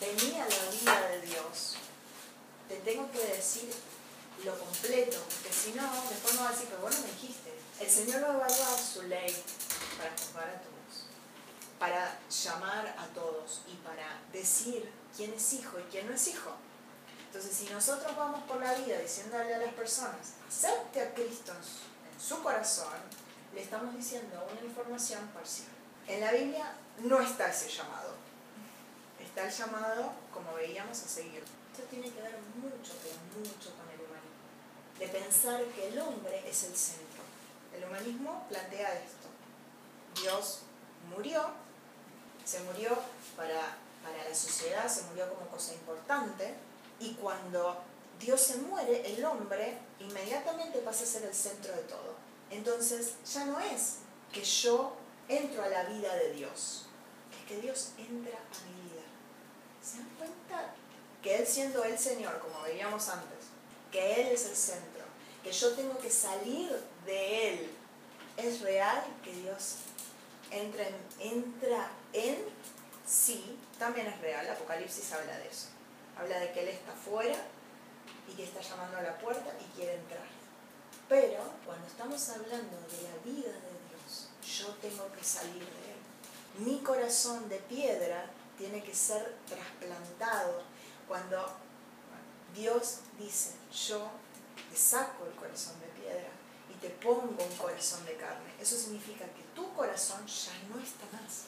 vení 0.00 0.40
a 0.40 0.46
la 0.46 0.70
vida 0.70 1.08
de 1.08 1.20
Dios, 1.22 1.76
te 2.68 2.76
tengo 2.76 3.10
que 3.10 3.18
decir 3.18 3.72
lo 4.44 4.58
completo, 4.58 5.18
porque 5.28 5.52
si 5.52 5.72
no, 5.72 5.82
después 6.08 6.34
me 6.34 6.40
va 6.40 6.48
a 6.48 6.52
decir, 6.52 6.68
pero 6.68 6.82
bueno, 6.82 6.96
me 7.00 7.12
dijiste. 7.12 7.52
El 7.80 7.90
Señor 7.90 8.22
va 8.22 8.28
a 8.28 8.34
evaluar 8.34 8.78
su 8.78 9.02
ley 9.02 9.44
para 9.98 10.10
juzgar 10.12 10.48
a 10.48 10.60
todos, 10.62 11.06
para 11.78 12.18
llamar 12.28 12.86
a 12.98 13.06
todos 13.14 13.62
y 13.66 13.74
para 13.76 14.20
decir 14.32 14.90
quién 15.16 15.32
es 15.34 15.52
hijo 15.52 15.78
y 15.80 15.82
quién 15.90 16.06
no 16.06 16.14
es 16.14 16.28
hijo. 16.28 16.52
Entonces, 17.32 17.56
si 17.56 17.72
nosotros 17.72 18.14
vamos 18.14 18.42
por 18.42 18.60
la 18.60 18.74
vida 18.74 18.98
diciéndole 18.98 19.54
a 19.54 19.58
las 19.58 19.72
personas, 19.72 20.34
acepte 20.46 21.00
a 21.00 21.14
Cristo 21.14 21.52
en 21.56 21.64
su- 21.64 22.12
en 22.12 22.20
su 22.20 22.42
corazón, 22.42 22.92
le 23.54 23.62
estamos 23.62 23.94
diciendo 23.96 24.46
una 24.52 24.60
información 24.60 25.26
parcial. 25.28 25.68
En 26.08 26.20
la 26.20 26.30
Biblia 26.32 26.74
no 26.98 27.20
está 27.22 27.48
ese 27.48 27.70
llamado. 27.70 28.12
Está 29.18 29.46
el 29.46 29.50
llamado, 29.50 30.12
como 30.30 30.52
veíamos, 30.54 31.02
a 31.02 31.08
seguir. 31.08 31.42
Esto 31.72 31.84
tiene 31.88 32.10
que 32.10 32.20
ver 32.20 32.36
mucho, 32.56 32.92
pero 33.02 33.16
mucho 33.38 33.70
con 33.76 33.88
el 33.88 34.00
humanismo. 34.00 34.98
De 34.98 35.08
pensar 35.08 35.64
que 35.74 35.88
el 35.88 35.98
hombre 36.00 36.46
es 36.46 36.64
el 36.64 36.76
centro. 36.76 37.22
El 37.74 37.84
humanismo 37.84 38.44
plantea 38.50 38.92
esto. 38.92 39.28
Dios 40.20 40.60
murió, 41.08 41.46
se 42.44 42.60
murió 42.60 42.90
para 43.36 43.78
para 44.02 44.28
la 44.28 44.34
sociedad, 44.34 44.88
se 44.88 45.02
murió 45.04 45.32
como 45.32 45.48
cosa 45.48 45.72
importante, 45.74 46.54
y 47.02 47.14
cuando 47.14 47.82
Dios 48.20 48.40
se 48.40 48.56
muere, 48.58 49.12
el 49.12 49.24
hombre 49.24 49.76
inmediatamente 49.98 50.78
pasa 50.78 51.02
a 51.02 51.06
ser 51.06 51.24
el 51.24 51.34
centro 51.34 51.74
de 51.74 51.82
todo. 51.82 52.14
Entonces 52.50 53.14
ya 53.32 53.44
no 53.46 53.58
es 53.58 53.96
que 54.32 54.44
yo 54.44 54.94
entro 55.28 55.64
a 55.64 55.68
la 55.68 55.84
vida 55.84 56.14
de 56.14 56.32
Dios, 56.34 56.86
es 57.36 57.48
que 57.48 57.60
Dios 57.60 57.92
entra 57.98 58.38
a 58.38 58.66
mi 58.66 58.82
vida. 58.88 59.02
¿Se 59.82 59.98
dan 59.98 60.08
cuenta? 60.16 60.74
Que 61.20 61.36
Él 61.36 61.46
siendo 61.46 61.82
el 61.82 61.98
Señor, 61.98 62.38
como 62.38 62.62
veíamos 62.62 63.08
antes, 63.08 63.46
que 63.90 64.20
Él 64.20 64.28
es 64.28 64.46
el 64.46 64.56
centro, 64.56 65.04
que 65.42 65.50
yo 65.50 65.72
tengo 65.72 65.98
que 65.98 66.10
salir 66.10 66.70
de 67.04 67.48
Él. 67.48 67.70
Es 68.36 68.60
real 68.60 69.04
que 69.24 69.32
Dios 69.32 69.76
entra 70.50 70.86
en, 70.86 70.94
entra 71.20 71.90
en 72.12 72.38
sí, 73.06 73.58
también 73.78 74.06
es 74.06 74.20
real, 74.20 74.48
Apocalipsis 74.48 75.12
habla 75.12 75.36
de 75.38 75.48
eso. 75.48 75.66
Habla 76.18 76.38
de 76.38 76.52
que 76.52 76.60
Él 76.60 76.68
está 76.68 76.92
fuera 76.92 77.36
y 78.28 78.34
que 78.34 78.44
está 78.44 78.60
llamando 78.60 78.98
a 78.98 79.02
la 79.02 79.18
puerta 79.18 79.52
y 79.60 79.76
quiere 79.76 79.94
entrar. 79.94 80.26
Pero 81.08 81.42
cuando 81.66 81.86
estamos 81.86 82.28
hablando 82.30 82.76
de 82.76 83.02
la 83.02 83.16
vida 83.24 83.52
de 83.52 83.72
Dios, 83.90 84.28
yo 84.42 84.68
tengo 84.76 85.10
que 85.12 85.24
salir 85.24 85.64
de 85.64 85.92
Él. 85.92 86.64
Mi 86.64 86.78
corazón 86.80 87.48
de 87.48 87.56
piedra 87.58 88.30
tiene 88.58 88.82
que 88.82 88.94
ser 88.94 89.36
trasplantado. 89.48 90.62
Cuando 91.08 91.44
Dios 92.54 93.00
dice, 93.18 93.52
yo 93.72 94.08
te 94.70 94.76
saco 94.76 95.26
el 95.26 95.32
corazón 95.32 95.80
de 95.80 95.86
piedra 96.00 96.28
y 96.70 96.78
te 96.78 96.90
pongo 96.90 97.42
un 97.42 97.56
corazón 97.56 98.04
de 98.04 98.16
carne, 98.16 98.52
eso 98.60 98.76
significa 98.76 99.24
que 99.24 99.42
tu 99.54 99.72
corazón 99.74 100.26
ya 100.26 100.52
no 100.68 100.80
está 100.80 101.04
más. 101.12 101.44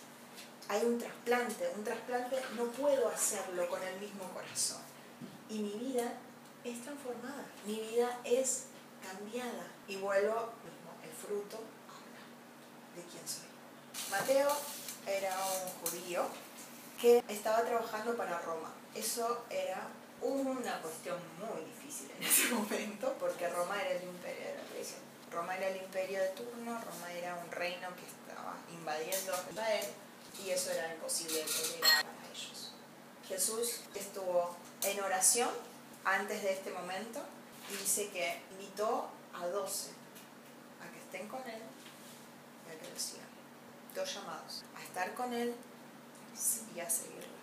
Hay 0.68 0.84
un 0.84 0.98
trasplante, 0.98 1.70
un 1.76 1.84
trasplante 1.84 2.40
no 2.56 2.64
puedo 2.66 3.08
hacerlo 3.08 3.68
con 3.68 3.82
el 3.82 4.00
mismo 4.00 4.24
corazón. 4.32 4.80
Y 5.50 5.58
mi 5.58 5.72
vida 5.72 6.12
es 6.64 6.82
transformada, 6.82 7.44
mi 7.66 7.80
vida 7.80 8.18
es 8.24 8.64
cambiada. 9.02 9.66
Y 9.86 9.96
vuelvo 9.96 10.52
mismo, 10.64 10.90
el 11.02 11.10
fruto 11.10 11.58
de 12.96 13.02
quién 13.02 13.28
soy. 13.28 13.44
Mateo 14.10 14.50
era 15.06 15.36
un 15.36 15.70
judío 15.82 16.24
que 17.00 17.22
estaba 17.28 17.62
trabajando 17.62 18.16
para 18.16 18.38
Roma. 18.40 18.72
Eso 18.94 19.44
era 19.50 19.88
una 20.22 20.80
cuestión 20.80 21.18
muy 21.38 21.64
difícil 21.64 22.10
en 22.16 22.22
ese 22.22 22.48
momento 22.54 23.14
porque 23.20 23.48
Roma 23.50 23.80
era 23.82 23.90
el 23.90 24.04
imperio 24.04 24.46
de 24.46 24.54
la 24.54 24.64
religión. 24.72 25.00
Roma 25.30 25.56
era 25.56 25.68
el 25.68 25.76
imperio 25.76 26.20
de 26.20 26.28
turno, 26.28 26.80
Roma 26.80 27.12
era 27.12 27.34
un 27.34 27.50
reino 27.50 27.88
que 27.96 28.06
estaba 28.06 28.56
invadiendo 28.72 29.32
Israel 29.50 29.84
y 30.42 30.50
eso 30.50 30.70
era 30.70 30.94
imposible 30.94 31.38
de 31.38 31.44
tolerar 31.44 32.04
para 32.04 32.28
ellos. 32.30 32.72
Jesús 33.28 33.80
estuvo 33.94 34.56
en 34.82 35.00
oración 35.00 35.50
antes 36.04 36.42
de 36.42 36.52
este 36.52 36.70
momento 36.70 37.20
y 37.70 37.76
dice 37.76 38.10
que 38.10 38.40
invitó 38.52 39.08
a 39.34 39.46
doce 39.46 39.90
a 40.82 40.90
que 40.92 40.98
estén 40.98 41.28
con 41.28 41.40
él 41.48 41.62
y 42.66 42.72
a 42.72 42.78
que 42.78 42.90
lo 42.90 42.98
sigan. 42.98 43.26
Dos 43.94 44.14
llamados, 44.14 44.64
a 44.76 44.82
estar 44.82 45.14
con 45.14 45.32
él 45.32 45.54
y 46.74 46.80
a 46.80 46.90
seguirlo. 46.90 47.34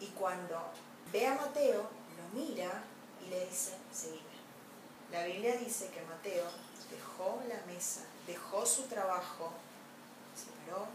Y 0.00 0.06
cuando 0.08 0.72
ve 1.12 1.26
a 1.26 1.34
Mateo, 1.34 1.82
lo 1.82 2.40
mira 2.40 2.82
y 3.24 3.30
le 3.30 3.46
dice, 3.46 3.76
seguime. 3.92 4.40
La 5.12 5.24
Biblia 5.24 5.56
dice 5.56 5.90
que 5.90 6.02
Mateo 6.02 6.46
dejó 6.90 7.42
la 7.48 7.60
mesa, 7.72 8.02
dejó 8.26 8.64
su 8.66 8.82
trabajo, 8.84 9.52
se 10.34 10.50
paró 10.64 10.86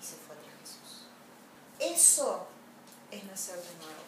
y 0.00 0.04
se 0.04 0.16
fue 0.16 0.36
tras 0.36 0.60
Jesús. 0.60 1.06
Eso 1.82 2.46
es 3.10 3.24
nacer 3.24 3.56
de 3.56 3.74
nuevo. 3.84 4.02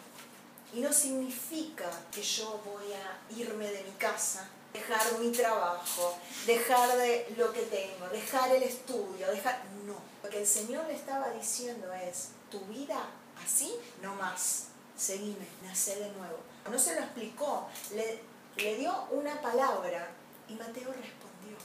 Y 0.73 0.79
no 0.79 0.91
significa 0.91 1.89
que 2.11 2.21
yo 2.21 2.61
voy 2.65 2.93
a 2.93 3.33
irme 3.37 3.69
de 3.69 3.83
mi 3.83 3.91
casa, 3.91 4.47
dejar 4.73 5.19
mi 5.19 5.31
trabajo, 5.31 6.17
dejar 6.45 6.97
de 6.97 7.33
lo 7.37 7.51
que 7.51 7.61
tengo, 7.63 8.07
dejar 8.09 8.51
el 8.55 8.63
estudio, 8.63 9.27
dejar... 9.27 9.63
No, 9.85 9.95
lo 10.23 10.29
que 10.29 10.39
el 10.39 10.47
Señor 10.47 10.85
le 10.87 10.95
estaba 10.95 11.29
diciendo 11.29 11.93
es, 11.93 12.29
tu 12.49 12.59
vida 12.61 13.09
así, 13.43 13.75
no 14.01 14.15
más, 14.15 14.67
seguime, 14.97 15.47
nace 15.63 15.95
de 15.95 16.09
nuevo. 16.11 16.39
No 16.69 16.79
se 16.79 16.95
lo 16.95 17.01
explicó, 17.01 17.67
le, 17.93 18.19
le 18.57 18.77
dio 18.77 19.05
una 19.11 19.39
palabra 19.41 20.09
y 20.47 20.53
Mateo 20.53 20.91
respondió. 20.91 21.57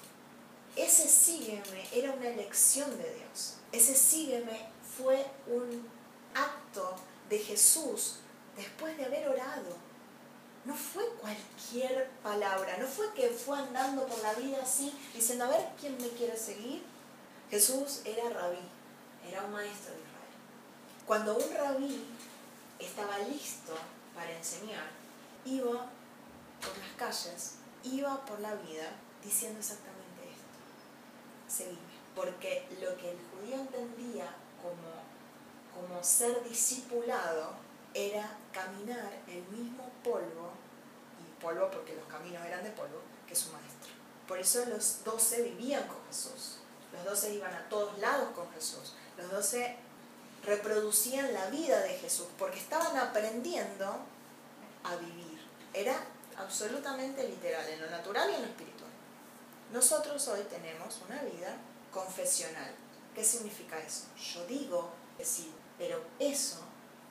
Ese 0.76 1.08
sígueme 1.08 1.88
era 1.92 2.12
una 2.12 2.28
elección 2.28 2.90
de 2.98 3.14
Dios. 3.14 3.54
Ese 3.72 3.94
sígueme 3.94 4.68
fue 4.96 5.24
un 5.46 5.88
acto 6.34 6.96
de 7.28 7.38
Jesús 7.38 8.16
después 8.56 8.96
de 8.96 9.04
haber 9.04 9.28
orado. 9.28 9.76
No 10.64 10.74
fue 10.74 11.08
cualquier 11.20 12.10
palabra, 12.22 12.76
no 12.78 12.86
fue 12.86 13.12
que 13.14 13.28
fue 13.30 13.58
andando 13.58 14.06
por 14.06 14.20
la 14.22 14.34
vida 14.34 14.58
así, 14.62 14.92
diciendo, 15.14 15.46
a 15.46 15.48
ver 15.48 15.68
quién 15.80 15.96
me 16.00 16.08
quiere 16.10 16.36
seguir. 16.36 16.82
Jesús 17.50 18.02
era 18.04 18.28
rabí, 18.28 18.58
era 19.26 19.42
un 19.44 19.52
maestro 19.52 19.92
de 19.94 20.00
Israel. 20.00 20.20
Cuando 21.06 21.36
un 21.36 21.54
rabí 21.54 22.04
estaba 22.78 23.18
listo 23.18 23.74
para 24.14 24.30
enseñar, 24.36 24.90
iba 25.44 25.90
por 26.60 26.78
las 26.78 26.92
calles, 26.96 27.54
iba 27.82 28.24
por 28.26 28.38
la 28.40 28.54
vida 28.54 28.92
diciendo 29.24 29.58
exactamente 29.58 30.30
esto. 30.30 30.58
Seguime. 31.48 31.90
Porque 32.14 32.66
lo 32.80 32.96
que 32.96 33.12
el 33.12 33.18
judío 33.30 33.56
entendía 33.56 34.34
como, 34.62 34.92
como 35.74 36.02
ser 36.02 36.42
discipulado 36.44 37.52
era 37.94 38.36
caminar 38.52 39.12
el 39.26 39.42
mismo 39.48 39.90
polvo, 40.04 40.52
y 41.20 41.40
polvo 41.42 41.70
porque 41.70 41.94
los 41.94 42.06
caminos 42.06 42.44
eran 42.44 42.62
de 42.64 42.70
polvo, 42.70 43.00
que 43.26 43.34
su 43.34 43.52
maestro. 43.52 43.92
Por 44.26 44.38
eso 44.38 44.64
los 44.66 45.02
doce 45.04 45.42
vivían 45.42 45.86
con 45.88 45.98
Jesús. 46.06 46.58
Los 46.92 47.04
doce 47.04 47.34
iban 47.34 47.52
a 47.52 47.68
todos 47.68 47.98
lados 47.98 48.30
con 48.34 48.50
Jesús. 48.52 48.94
Los 49.16 49.30
doce 49.30 49.76
reproducían 50.44 51.32
la 51.32 51.46
vida 51.50 51.80
de 51.80 51.98
Jesús 51.98 52.26
porque 52.38 52.58
estaban 52.58 52.96
aprendiendo 52.96 53.86
a 54.84 54.96
vivir. 54.96 55.40
Era 55.74 55.96
absolutamente 56.36 57.28
literal, 57.28 57.68
en 57.68 57.80
lo 57.80 57.90
natural 57.90 58.30
y 58.30 58.34
en 58.34 58.42
lo 58.42 58.48
espiritual. 58.48 58.90
Nosotros 59.72 60.26
hoy 60.28 60.42
tenemos 60.48 61.00
una 61.08 61.22
vida 61.22 61.56
confesional. 61.92 62.72
¿Qué 63.14 63.24
significa 63.24 63.78
eso? 63.78 64.04
Yo 64.16 64.46
digo 64.46 64.90
sí, 65.24 65.52
pero 65.78 66.02
eso 66.18 66.58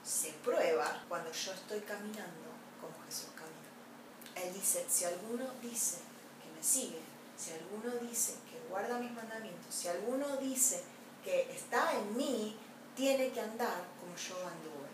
se 0.04 0.32
prueba 0.44 1.04
cuando 1.08 1.32
yo 1.32 1.54
estoy 1.54 1.80
caminando 1.82 2.50
como 2.82 3.04
Jesús 3.06 3.30
camina. 3.36 4.46
Él 4.48 4.54
dice, 4.54 4.86
si 4.90 5.06
alguno 5.06 5.46
dice 5.62 5.98
que 6.42 6.50
me 6.56 6.64
sigue, 6.64 7.00
si 7.38 7.52
alguno 7.52 7.92
dice 8.08 8.36
que 8.50 8.60
guarda 8.70 8.98
mis 8.98 9.12
mandamientos, 9.12 9.74
si 9.74 9.88
alguno 9.88 10.38
dice 10.38 10.84
que 11.24 11.52
está 11.52 11.94
en 11.98 12.18
mí, 12.18 12.58
tiene 12.96 13.32
que 13.32 13.42
andar 13.42 13.84
como 14.00 14.16
yo 14.16 14.36
anduve. 14.48 14.90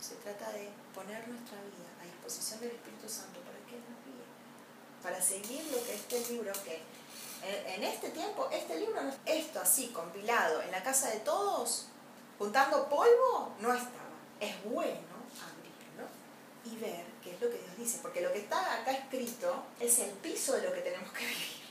Se 0.00 0.16
trata 0.16 0.52
de 0.52 0.70
poner 0.94 1.26
nuestra 1.28 1.58
vida 1.62 1.88
a 2.00 2.04
disposición 2.04 2.60
del 2.60 2.70
Espíritu 2.72 3.08
Santo 3.08 3.40
para 3.40 3.58
que 3.66 3.76
Él 3.76 3.82
nos 3.88 4.04
guíe, 4.04 4.24
para 5.02 5.20
seguir 5.20 5.64
lo 5.72 5.82
que 5.84 5.94
este 5.94 6.32
libro, 6.32 6.52
que 6.64 6.82
en 7.46 7.84
este 7.84 8.10
tiempo, 8.10 8.48
este 8.50 8.78
libro, 8.78 9.00
esto 9.26 9.60
así, 9.60 9.88
compilado 9.88 10.62
en 10.62 10.70
la 10.70 10.82
casa 10.82 11.10
de 11.10 11.20
todos, 11.20 11.88
juntando 12.38 12.88
polvo, 12.88 13.54
no 13.60 13.72
estaba. 13.72 14.04
Es 14.40 14.62
bueno 14.64 15.14
abrirlo 15.40 16.08
y 16.64 16.76
ver 16.76 17.04
qué 17.22 17.34
es 17.34 17.40
lo 17.40 17.48
que 17.50 17.58
Dios 17.58 17.76
dice, 17.76 17.98
porque 18.02 18.20
lo 18.20 18.32
que 18.32 18.40
está 18.40 18.80
acá 18.80 18.92
escrito 18.92 19.64
es 19.80 19.98
el 20.00 20.10
piso 20.10 20.54
de 20.54 20.62
lo 20.62 20.74
que 20.74 20.80
tenemos 20.80 21.10
que 21.12 21.26
vivir. 21.26 21.64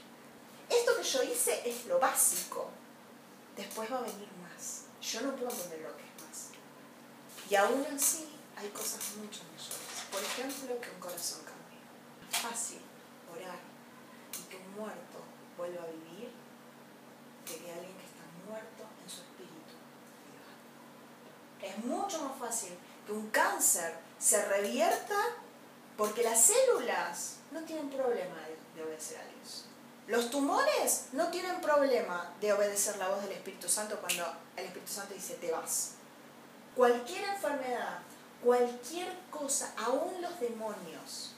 Esto 0.69 0.97
que 0.97 1.03
yo 1.03 1.23
hice 1.23 1.69
es 1.69 1.85
lo 1.85 1.99
básico. 1.99 2.69
Después 3.55 3.91
va 3.91 3.99
a 3.99 4.01
venir 4.01 4.29
más. 4.41 4.85
Yo 5.01 5.21
no 5.21 5.35
puedo 5.35 5.49
poner 5.49 5.81
lo 5.81 5.95
que 5.95 6.03
es 6.03 6.23
más. 6.23 6.49
Y 7.49 7.55
aún 7.55 7.85
así 7.95 8.29
hay 8.55 8.69
cosas 8.69 9.15
mucho 9.17 9.41
mayores. 9.51 10.07
Por 10.11 10.21
ejemplo, 10.21 10.79
que 10.81 10.89
un 10.89 10.99
corazón 10.99 11.41
cambie. 11.43 11.79
Fácil 12.31 12.81
orar 13.31 13.59
y 14.33 14.49
que 14.49 14.57
un 14.57 14.75
muerto 14.75 15.19
vuelva 15.57 15.83
a 15.83 15.87
vivir 15.87 16.31
de 17.45 17.57
que 17.57 17.71
alguien 17.71 17.95
que 17.97 18.05
está 18.05 18.23
muerto 18.47 18.83
en 19.03 19.09
su. 19.09 19.32
Es 21.63 21.77
mucho 21.85 22.21
más 22.21 22.37
fácil 22.37 22.77
que 23.05 23.13
un 23.13 23.29
cáncer 23.29 23.95
se 24.19 24.43
revierta 24.45 25.15
porque 25.97 26.23
las 26.23 26.39
células 26.41 27.37
no 27.51 27.61
tienen 27.61 27.89
problema 27.89 28.35
de, 28.47 28.57
de 28.75 28.87
obedecer 28.87 29.17
a 29.17 29.25
Dios. 29.25 29.65
Los 30.07 30.29
tumores 30.29 31.05
no 31.13 31.29
tienen 31.29 31.61
problema 31.61 32.33
de 32.41 32.51
obedecer 32.51 32.97
la 32.97 33.07
voz 33.07 33.21
del 33.23 33.31
Espíritu 33.31 33.69
Santo 33.69 33.97
cuando 33.99 34.25
el 34.57 34.65
Espíritu 34.65 34.91
Santo 34.91 35.13
dice 35.13 35.35
te 35.35 35.51
vas. 35.51 35.91
Cualquier 36.75 37.23
enfermedad, 37.23 37.99
cualquier 38.43 39.13
cosa, 39.31 39.73
aún 39.77 40.21
los 40.21 40.39
demonios, 40.39 41.33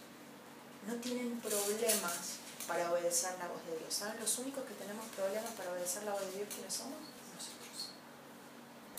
no 0.88 0.96
tienen 0.96 1.39
problemas 1.41 2.38
para 2.67 2.91
obedecer 2.91 3.38
la 3.39 3.48
voz 3.48 3.63
de 3.67 3.77
Dios. 3.77 3.94
¿Saben 3.94 4.20
los 4.20 4.39
únicos 4.39 4.63
que 4.65 4.74
tenemos 4.74 5.05
problemas 5.15 5.51
para 5.51 5.72
obedecer 5.72 6.03
la 6.03 6.13
voz 6.13 6.22
de 6.22 6.32
Dios 6.32 6.48
quiénes 6.53 6.74
somos? 6.74 7.00
Nosotros. 7.36 7.91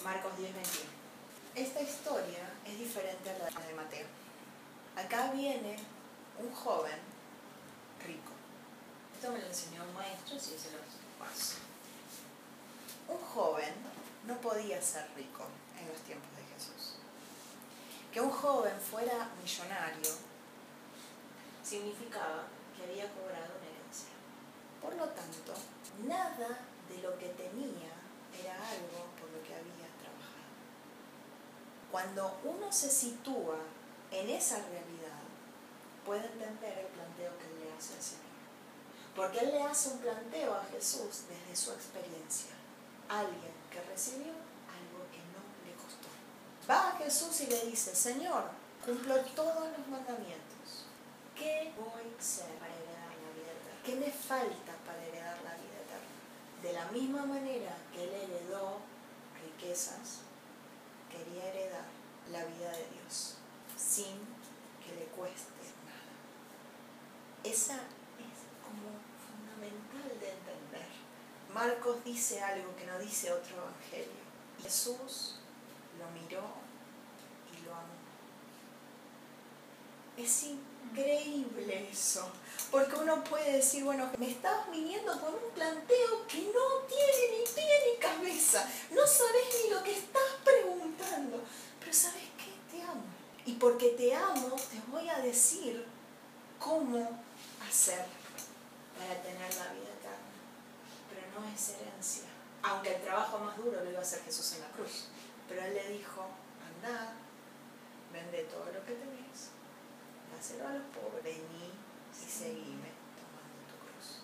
Marcos 0.04 0.36
10, 0.38 0.54
21. 0.54 0.95
Esta 1.56 1.80
historia 1.80 2.52
es 2.66 2.78
diferente 2.78 3.30
a 3.30 3.38
la 3.38 3.66
de 3.66 3.74
Mateo. 3.74 4.06
Acá 4.94 5.32
viene 5.32 5.76
un 6.38 6.54
joven 6.54 6.98
rico. 8.04 8.32
Esto 9.14 9.32
me 9.32 9.40
lo 9.40 9.46
enseñó 9.46 9.82
un 9.82 9.94
maestro, 9.94 10.38
sí, 10.38 10.54
se 10.58 10.70
lo 10.72 10.78
paso. 11.18 11.56
Un 13.08 13.18
joven 13.18 13.72
no 14.26 14.38
podía 14.42 14.82
ser 14.82 15.08
rico 15.16 15.46
en 15.80 15.88
los 15.88 15.98
tiempos 16.02 16.28
de 16.36 16.44
Jesús. 16.54 16.96
Que 18.12 18.20
un 18.20 18.30
joven 18.30 18.78
fuera 18.78 19.30
millonario 19.42 20.10
significaba 21.64 22.44
que 22.76 22.84
había 22.84 23.10
cobrado 23.14 23.56
una 23.56 23.66
herencia. 23.66 24.12
Por 24.82 24.94
lo 24.94 25.08
tanto, 25.08 25.54
nada 26.04 26.60
de 26.90 26.98
lo 26.98 27.18
que 27.18 27.28
tenía 27.30 27.96
era 28.38 28.54
algo 28.54 29.08
por 29.18 29.30
lo 29.30 29.42
que 29.42 29.54
había. 29.54 29.95
Cuando 31.90 32.38
uno 32.44 32.72
se 32.72 32.90
sitúa 32.90 33.58
en 34.10 34.30
esa 34.30 34.56
realidad, 34.56 35.20
puede 36.04 36.26
entender 36.26 36.78
el 36.78 36.86
planteo 36.86 37.32
que 37.38 37.64
le 37.64 37.72
hace 37.72 37.94
al 37.94 38.02
Señor. 38.02 38.26
Porque 39.14 39.38
él 39.38 39.50
le 39.52 39.62
hace 39.62 39.90
un 39.90 39.98
planteo 39.98 40.54
a 40.54 40.64
Jesús 40.64 41.24
desde 41.28 41.56
su 41.56 41.72
experiencia. 41.72 42.52
Alguien 43.08 43.54
que 43.70 43.80
recibió 43.82 44.32
algo 44.32 45.08
que 45.10 45.22
no 45.32 45.42
le 45.64 45.74
costó. 45.74 46.08
Va 46.68 46.90
a 46.90 46.98
Jesús 46.98 47.40
y 47.40 47.46
le 47.46 47.66
dice, 47.66 47.94
Señor, 47.94 48.44
cumplo 48.84 49.16
todos 49.34 49.70
los 49.76 49.88
mandamientos. 49.88 50.86
¿Qué 51.34 51.72
voy 51.76 52.12
a 52.14 52.20
hacer 52.20 52.46
para 52.58 52.72
heredar 52.74 53.12
la 53.16 53.32
vida 53.34 53.52
eterna? 53.52 53.82
¿Qué 53.84 53.96
me 53.96 54.10
falta 54.10 54.72
para 54.84 55.02
heredar 55.04 55.36
la 55.42 55.54
vida 55.54 55.80
eterna? 55.84 56.62
De 56.62 56.72
la 56.72 56.84
misma 56.92 57.26
manera 57.26 57.76
que 57.92 58.04
él 58.04 58.10
heredó 58.14 58.78
riquezas, 59.42 60.20
quería 61.16 61.48
heredar 61.48 61.84
la 62.30 62.44
vida 62.44 62.70
de 62.70 62.86
Dios 62.94 63.36
sin 63.76 64.18
que 64.84 64.94
le 64.98 65.06
cueste 65.06 65.64
nada. 65.84 66.12
Esa 67.44 67.74
es 67.74 68.38
como 68.62 69.00
fundamental 69.26 70.20
de 70.20 70.30
entender. 70.30 70.88
Marcos 71.52 72.04
dice 72.04 72.42
algo 72.42 72.74
que 72.76 72.86
no 72.86 72.98
dice 72.98 73.32
otro 73.32 73.56
evangelio. 73.56 74.26
Jesús 74.62 75.36
lo 75.98 76.10
miró 76.10 76.44
y 77.52 77.64
lo 77.64 77.74
amó. 77.74 77.96
Es 80.16 80.30
increíble 80.90 81.88
eso, 81.90 82.28
porque 82.70 82.96
uno 82.96 83.22
puede 83.24 83.52
decir, 83.52 83.84
bueno, 83.84 84.10
me 84.18 84.30
estás 84.30 84.70
viniendo 84.70 85.12
con 85.20 85.34
un 85.34 85.50
planteo 85.54 86.26
que 86.26 86.42
no 86.42 86.86
tiene 86.88 87.38
ni 87.38 87.44
pie 87.54 87.92
ni 87.92 87.98
cabeza, 87.98 88.68
no 88.90 89.06
sabes 89.06 89.62
ni 89.64 89.70
lo 89.70 89.82
que 89.82 89.96
estás 89.96 90.22
preguntando, 90.44 91.42
pero 91.80 91.92
¿sabes 91.92 92.24
qué? 92.36 92.76
Te 92.76 92.82
amo. 92.82 93.04
Y 93.44 93.52
porque 93.52 93.90
te 93.90 94.14
amo, 94.14 94.56
te 94.56 94.80
voy 94.90 95.08
a 95.08 95.18
decir 95.20 95.84
cómo 96.58 97.22
hacer 97.68 98.04
para 98.98 99.22
tener 99.22 99.54
la 99.54 99.72
vida 99.72 99.92
eterna. 100.00 100.34
Pero 101.08 101.40
no 101.40 101.54
es 101.54 101.68
herencia. 101.70 102.24
Aunque 102.62 102.96
el 102.96 103.02
trabajo 103.02 103.38
más 103.38 103.56
duro 103.56 103.84
lo 103.84 103.88
iba 103.88 104.00
a 104.00 104.02
hacer 104.02 104.22
Jesús 104.24 104.54
en 104.54 104.62
la 104.62 104.70
cruz. 104.70 105.04
Pero 105.48 105.62
Él 105.62 105.74
le 105.74 105.88
dijo, 105.90 106.26
andad, 106.66 107.12
vende 108.12 108.42
todo 108.44 108.66
lo 108.66 108.84
que 108.84 108.94
tenés, 108.94 109.50
dáselo 110.36 110.68
a 110.68 110.72
los 110.72 110.86
pobres, 110.92 111.24
vení 111.24 111.72
y 112.12 112.30
seguime 112.30 112.92
tomando 113.16 113.56
tu 113.64 113.76
cruz. 113.80 114.20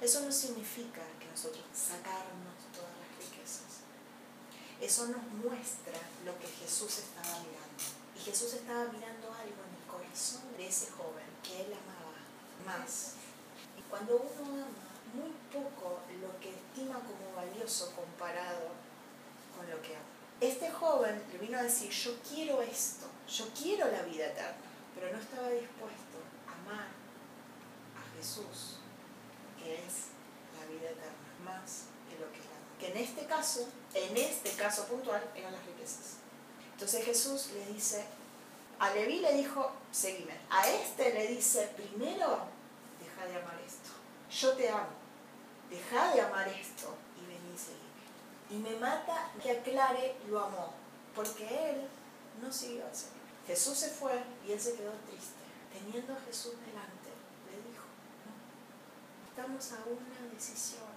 Eso 0.00 0.20
no 0.22 0.32
significa 0.32 1.00
que 1.18 1.26
nosotros 1.26 1.64
sacarnos 1.72 2.68
todas 2.72 2.92
las 3.00 3.10
riquezas. 3.16 3.88
Eso 4.80 5.08
nos 5.08 5.24
muestra 5.42 5.98
lo 6.24 6.38
que 6.38 6.46
Jesús 6.46 6.98
estaba 6.98 7.40
mirando. 7.40 7.82
Y 8.14 8.20
Jesús 8.20 8.52
estaba 8.54 8.84
mirando 8.92 9.32
algo 9.32 9.60
en 9.64 9.74
el 9.74 9.86
corazón 9.88 10.42
de 10.56 10.68
ese 10.68 10.90
joven 10.90 11.26
que 11.42 11.62
él 11.64 11.72
amaba 11.72 12.18
más. 12.66 13.14
Y 13.76 13.82
cuando 13.88 14.16
uno 14.16 14.54
ama 14.54 14.88
muy 15.14 15.32
poco 15.50 16.00
lo 16.20 16.38
que 16.40 16.50
estima 16.50 17.00
como 17.00 17.34
valioso 17.34 17.92
comparado 17.96 18.68
con 19.56 19.68
lo 19.70 19.80
que 19.80 19.96
ama. 19.96 20.04
Este 20.40 20.70
joven 20.70 21.20
le 21.32 21.38
vino 21.38 21.58
a 21.58 21.62
decir, 21.62 21.90
yo 21.90 22.16
quiero 22.28 22.62
esto, 22.62 23.06
yo 23.28 23.48
quiero 23.60 23.90
la 23.90 24.02
vida 24.02 24.26
eterna, 24.26 24.67
pero 24.98 25.12
no 25.12 25.18
estaba 25.22 25.48
dispuesto 25.50 26.18
a 26.46 26.52
amar 26.52 26.88
a 27.94 28.16
Jesús, 28.16 28.78
que 29.62 29.74
es 29.74 30.10
la 30.58 30.66
vida 30.66 30.90
eterna, 30.90 31.28
más 31.44 31.84
que 32.08 32.18
lo 32.18 32.30
que 32.32 32.38
es 32.38 32.44
la 32.46 32.78
Que 32.78 32.88
en 32.88 32.96
este 33.04 33.26
caso, 33.26 33.68
en 33.94 34.16
este 34.16 34.50
caso 34.52 34.86
puntual, 34.86 35.22
eran 35.36 35.52
las 35.52 35.64
riquezas. 35.66 36.16
Entonces 36.72 37.04
Jesús 37.04 37.50
le 37.54 37.72
dice, 37.72 38.04
a 38.78 38.90
Leví 38.90 39.20
le 39.20 39.34
dijo, 39.34 39.72
seguime. 39.92 40.36
A 40.50 40.68
este 40.68 41.12
le 41.12 41.28
dice, 41.28 41.72
primero, 41.76 42.40
deja 43.00 43.26
de 43.26 43.36
amar 43.40 43.58
esto. 43.64 43.90
Yo 44.30 44.52
te 44.56 44.68
amo. 44.68 44.98
Deja 45.70 46.14
de 46.14 46.20
amar 46.22 46.48
esto 46.48 46.94
y 47.16 47.26
vení 47.26 47.54
y 47.54 47.58
seguime. 47.58 47.88
Y 48.50 48.56
me 48.56 48.80
mata 48.80 49.30
que 49.42 49.50
aclare 49.50 50.16
lo 50.28 50.40
amó, 50.40 50.72
porque 51.14 51.70
él 51.70 51.86
no 52.40 52.52
siguió 52.52 52.86
al 52.86 52.94
Señor. 52.94 53.17
Jesús 53.48 53.78
se 53.78 53.88
fue 53.88 54.12
y 54.46 54.52
él 54.52 54.60
se 54.60 54.74
quedó 54.74 54.92
triste. 55.08 55.40
Teniendo 55.72 56.12
a 56.12 56.20
Jesús 56.20 56.52
delante, 56.66 57.08
le 57.48 57.56
dijo, 57.70 57.86
no, 58.28 58.32
estamos 59.26 59.72
a 59.72 59.88
una 59.88 60.34
decisión 60.34 60.92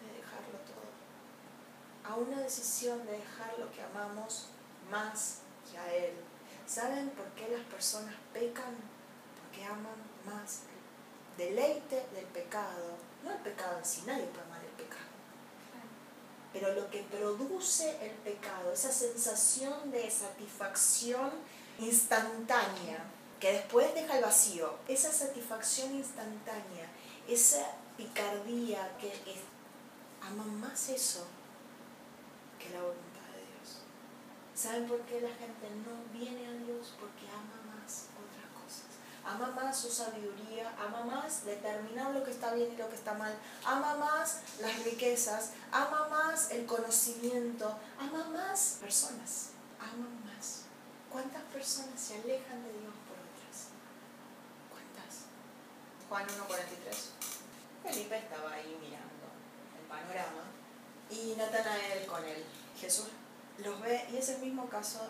de 0.00 0.16
dejarlo 0.16 0.58
todo. 0.64 0.88
A 2.02 2.16
una 2.16 2.40
decisión 2.40 3.04
de 3.04 3.12
dejar 3.12 3.58
lo 3.58 3.70
que 3.70 3.82
amamos 3.82 4.48
más 4.90 5.40
que 5.70 5.78
a 5.78 5.94
Él. 5.94 6.14
¿Saben 6.66 7.10
por 7.10 7.26
qué 7.32 7.48
las 7.48 7.64
personas 7.66 8.14
pecan? 8.32 8.74
Porque 9.42 9.62
aman 9.66 10.00
más 10.24 10.62
el 11.36 11.44
deleite 11.44 12.06
del 12.14 12.24
pecado. 12.26 12.96
No 13.22 13.32
el 13.32 13.38
pecado 13.38 13.78
en 13.78 13.84
sí, 13.84 14.02
nadie 14.06 14.24
puede 14.28 14.44
amar 14.44 14.64
el 14.64 14.82
pecado. 14.82 15.12
Pero 16.54 16.74
lo 16.74 16.90
que 16.90 17.02
produce 17.02 18.02
el 18.02 18.12
pecado, 18.16 18.72
esa 18.72 18.92
sensación 18.92 19.90
de 19.90 20.10
satisfacción 20.10 21.30
instantánea, 21.82 23.04
que 23.40 23.52
después 23.52 23.94
deja 23.94 24.16
el 24.16 24.24
vacío, 24.24 24.74
esa 24.88 25.12
satisfacción 25.12 25.94
instantánea, 25.94 26.88
esa 27.28 27.66
picardía 27.96 28.96
que 28.98 29.08
es, 29.08 29.40
aman 30.22 30.60
más 30.60 30.88
eso 30.88 31.26
que 32.58 32.70
la 32.70 32.80
voluntad 32.80 33.28
de 33.34 33.40
Dios. 33.40 33.78
¿Saben 34.54 34.86
por 34.86 35.00
qué 35.02 35.20
la 35.20 35.30
gente 35.30 35.68
no 35.84 36.18
viene 36.18 36.46
a 36.46 36.52
Dios? 36.52 36.94
Porque 37.00 37.26
ama 37.28 37.74
más 37.74 38.06
otras 38.14 38.46
cosas. 38.54 38.86
Ama 39.24 39.50
más 39.50 39.76
su 39.76 39.90
sabiduría, 39.90 40.72
ama 40.78 41.02
más 41.04 41.44
determinar 41.44 42.12
lo 42.12 42.22
que 42.22 42.30
está 42.30 42.54
bien 42.54 42.72
y 42.72 42.76
lo 42.76 42.88
que 42.88 42.96
está 42.96 43.14
mal, 43.14 43.34
ama 43.64 43.96
más 43.96 44.40
las 44.60 44.84
riquezas, 44.84 45.50
ama 45.72 46.08
más 46.08 46.50
el 46.52 46.66
conocimiento, 46.66 47.76
ama 47.98 48.24
más 48.28 48.78
personas, 48.80 49.50
ama 49.80 50.08
más. 50.08 50.21
¿Cuántas 51.12 51.42
personas 51.52 52.00
se 52.00 52.14
alejan 52.14 52.64
de 52.64 52.72
Dios 52.72 52.94
por 53.06 53.18
otras? 53.20 53.68
¿Cuántas? 54.72 55.28
Juan 56.08 56.26
1.43. 56.26 57.92
Felipe 57.92 58.16
estaba 58.16 58.52
ahí 58.52 58.78
mirando 58.80 59.28
el 59.78 59.86
panorama 59.86 60.44
y 61.10 61.34
Natanael 61.36 62.06
con 62.06 62.24
él. 62.24 62.42
Jesús 62.80 63.08
los 63.58 63.80
ve 63.82 64.08
y 64.10 64.16
es 64.16 64.30
el 64.30 64.40
mismo 64.40 64.68
caso 64.70 65.00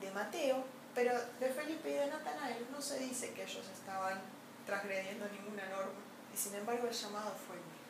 de 0.00 0.10
Mateo, 0.12 0.64
pero 0.94 1.12
de 1.40 1.48
Felipe 1.48 1.90
y 1.90 1.94
de 1.94 2.06
Natanael 2.06 2.66
no 2.70 2.80
se 2.80 3.00
dice 3.00 3.32
que 3.32 3.42
ellos 3.42 3.66
estaban 3.72 4.20
transgrediendo 4.64 5.26
ninguna 5.28 5.68
norma 5.68 5.98
y 6.32 6.36
sin 6.36 6.54
embargo 6.54 6.86
el 6.86 6.94
llamado 6.94 7.34
fue 7.46 7.56
el 7.56 7.62
mismo. 7.62 7.80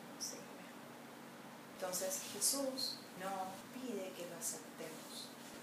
Entonces 1.81 2.21
Jesús 2.31 2.97
no 3.19 3.47
pide 3.73 4.13
que 4.13 4.29
lo 4.29 4.37
aceptemos. 4.37 5.00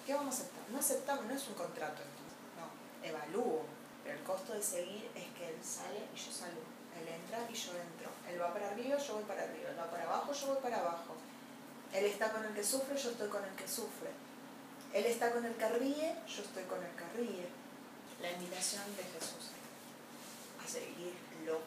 ¿Qué 0.09 0.15
vamos 0.15 0.37
a 0.37 0.39
aceptar? 0.39 0.65
No 0.73 0.79
aceptamos, 0.79 1.27
no 1.27 1.35
es 1.35 1.49
un 1.49 1.53
contrato, 1.53 2.01
no, 2.57 3.07
evalúo, 3.07 3.67
pero 4.03 4.17
el 4.17 4.25
costo 4.25 4.55
de 4.55 4.63
seguir 4.63 5.05
es 5.15 5.27
que 5.37 5.53
Él 5.53 5.61
sale 5.63 6.01
y 6.01 6.17
yo 6.17 6.33
salgo, 6.33 6.65
Él 6.97 7.13
entra 7.13 7.45
y 7.45 7.53
yo 7.53 7.73
entro, 7.77 8.09
Él 8.27 8.41
va 8.41 8.51
para 8.55 8.71
arriba, 8.71 8.97
yo 8.97 9.17
voy 9.17 9.25
para 9.25 9.43
arriba, 9.43 9.69
Él 9.69 9.79
va 9.79 9.91
para 9.91 10.05
abajo, 10.05 10.33
yo 10.33 10.47
voy 10.47 10.63
para 10.63 10.81
abajo. 10.81 11.13
Él 11.93 12.07
está 12.07 12.33
con 12.33 12.43
el 12.43 12.55
que 12.55 12.65
sufre, 12.65 12.97
yo 12.97 13.11
estoy 13.11 13.29
con 13.29 13.45
el 13.45 13.53
que 13.53 13.69
sufre. 13.69 14.09
Él 14.95 15.05
está 15.05 15.31
con 15.31 15.45
el 15.45 15.53
que 15.57 15.69
ríe, 15.77 16.17
yo 16.27 16.43
estoy 16.43 16.65
con 16.65 16.83
el 16.83 16.93
que 16.97 17.05
ríe. 17.15 17.47
La 18.23 18.33
invitación 18.33 18.85
de 18.97 19.03
Jesús 19.03 19.53
a 20.65 20.67
seguirlo 20.67 21.61